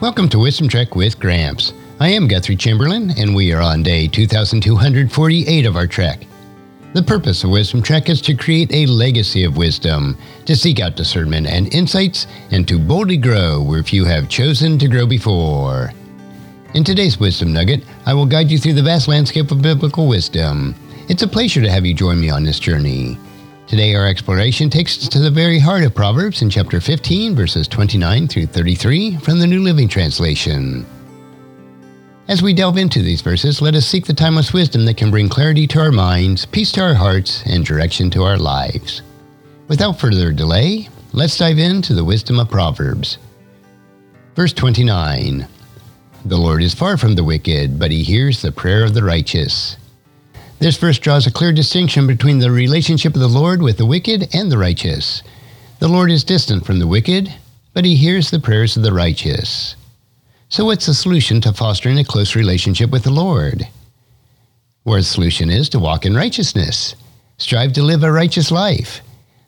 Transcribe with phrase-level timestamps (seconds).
[0.00, 1.72] Welcome to Wisdom Trek with Gramps.
[1.98, 6.24] I am Guthrie Chamberlain, and we are on day 2248 of our trek.
[6.92, 10.94] The purpose of Wisdom Trek is to create a legacy of wisdom, to seek out
[10.94, 15.92] discernment and insights, and to boldly grow where few have chosen to grow before.
[16.74, 20.76] In today's Wisdom Nugget, I will guide you through the vast landscape of biblical wisdom.
[21.08, 23.18] It's a pleasure to have you join me on this journey.
[23.68, 27.68] Today, our exploration takes us to the very heart of Proverbs in chapter 15, verses
[27.68, 30.86] 29 through 33 from the New Living Translation.
[32.28, 35.28] As we delve into these verses, let us seek the timeless wisdom that can bring
[35.28, 39.02] clarity to our minds, peace to our hearts, and direction to our lives.
[39.68, 43.18] Without further delay, let's dive into the wisdom of Proverbs.
[44.34, 45.46] Verse 29
[46.24, 49.76] The Lord is far from the wicked, but he hears the prayer of the righteous.
[50.58, 54.34] This verse draws a clear distinction between the relationship of the Lord with the wicked
[54.34, 55.22] and the righteous.
[55.78, 57.32] The Lord is distant from the wicked,
[57.74, 59.76] but he hears the prayers of the righteous.
[60.48, 63.68] So, what's the solution to fostering a close relationship with the Lord?
[64.84, 66.96] Well, the solution is to walk in righteousness.
[67.36, 69.00] Strive to live a righteous life.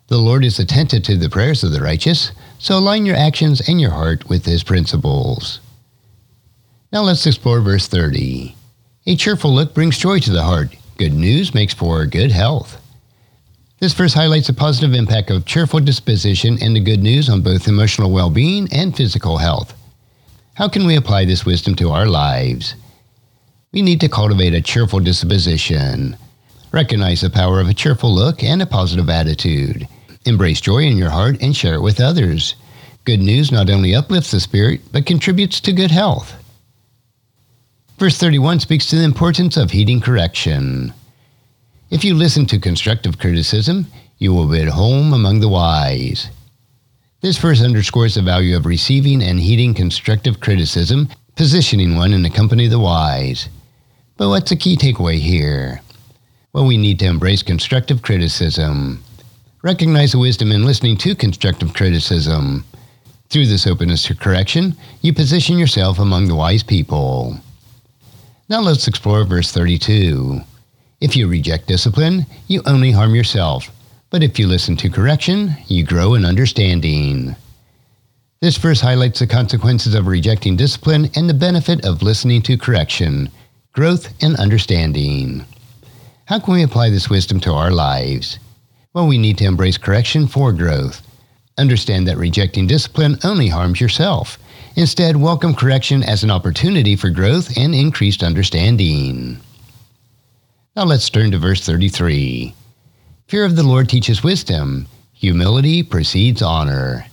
[0.07, 3.81] The Lord is attentive to the prayers of the righteous, so align your actions and
[3.81, 5.59] your heart with His principles.
[6.93, 8.55] Now let's explore verse 30.
[9.07, 10.77] A cheerful look brings joy to the heart.
[11.01, 12.79] Good news makes for good health.
[13.79, 17.69] This verse highlights the positive impact of cheerful disposition and the good news on both
[17.69, 19.73] emotional well being and physical health.
[20.57, 22.75] How can we apply this wisdom to our lives?
[23.73, 26.19] We need to cultivate a cheerful disposition.
[26.71, 29.89] Recognize the power of a cheerful look and a positive attitude.
[30.27, 32.57] Embrace joy in your heart and share it with others.
[33.07, 36.35] Good news not only uplifts the spirit, but contributes to good health.
[38.01, 40.95] Verse 31 speaks to the importance of heeding correction.
[41.91, 46.31] If you listen to constructive criticism, you will be at home among the wise.
[47.21, 52.31] This verse underscores the value of receiving and heeding constructive criticism, positioning one in the
[52.31, 53.51] company of the wise.
[54.17, 55.83] But what's the key takeaway here?
[56.55, 59.05] Well, we need to embrace constructive criticism.
[59.63, 62.65] Recognize the wisdom in listening to constructive criticism.
[63.29, 67.39] Through this openness to correction, you position yourself among the wise people.
[68.51, 70.41] Now let's explore verse 32.
[71.01, 73.71] If you reject discipline, you only harm yourself.
[74.11, 77.37] But if you listen to correction, you grow in understanding.
[78.41, 83.31] This verse highlights the consequences of rejecting discipline and the benefit of listening to correction,
[83.73, 85.45] growth, and understanding.
[86.25, 88.41] How can we apply this wisdom to our lives?
[88.95, 91.03] Well, we need to embrace correction for growth.
[91.57, 94.39] Understand that rejecting discipline only harms yourself.
[94.77, 99.39] Instead, welcome correction as an opportunity for growth and increased understanding.
[100.77, 102.55] Now let's turn to verse 33.
[103.27, 104.87] Fear of the Lord teaches wisdom.
[105.13, 107.05] Humility precedes honor.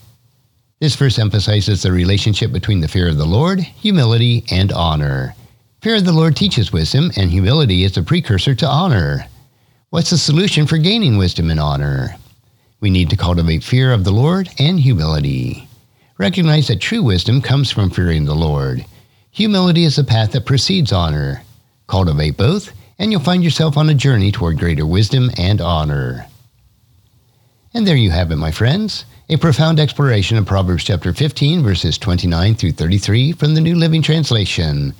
[0.79, 5.35] This verse emphasizes the relationship between the fear of the Lord, humility, and honor.
[5.81, 9.25] Fear of the Lord teaches wisdom, and humility is the precursor to honor.
[9.89, 12.15] What's the solution for gaining wisdom and honor?
[12.79, 15.66] We need to cultivate fear of the Lord and humility.
[16.17, 18.83] Recognize that true wisdom comes from fearing the Lord.
[19.31, 21.43] Humility is the path that precedes honor.
[21.85, 26.25] Cultivate both, and you'll find yourself on a journey toward greater wisdom and honor.
[27.75, 31.99] And there you have it, my friends, a profound exploration of Proverbs chapter 15, verses
[31.99, 34.95] 29 through 33 from the New Living Translation.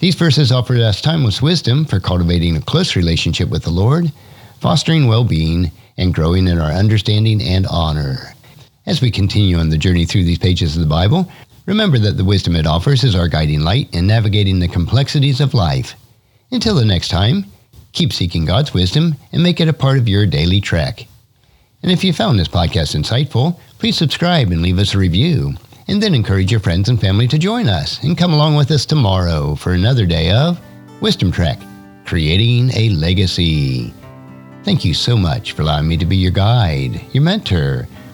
[0.00, 4.10] These verses offer us timeless wisdom for cultivating a close relationship with the Lord,
[4.58, 8.34] fostering well being, and growing in our understanding and honor.
[8.86, 11.28] As we continue on the journey through these pages of the Bible,
[11.66, 15.54] remember that the wisdom it offers is our guiding light in navigating the complexities of
[15.54, 15.96] life.
[16.52, 17.46] Until the next time,
[17.90, 21.08] keep seeking God's wisdom and make it a part of your daily trek.
[21.82, 25.54] And if you found this podcast insightful, please subscribe and leave us a review.
[25.88, 28.86] And then encourage your friends and family to join us and come along with us
[28.86, 30.60] tomorrow for another day of
[31.00, 31.58] Wisdom Trek
[32.04, 33.92] Creating a Legacy.
[34.62, 37.88] Thank you so much for allowing me to be your guide, your mentor,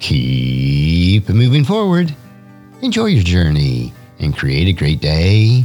[0.00, 2.14] keep moving forward,
[2.82, 5.64] enjoy your journey, and create a great day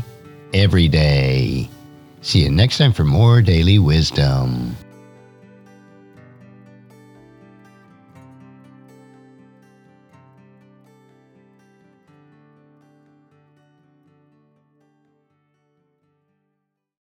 [0.54, 1.70] every day.
[2.22, 4.76] See you next time for more daily wisdom.